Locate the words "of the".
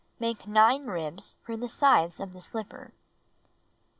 2.19-2.41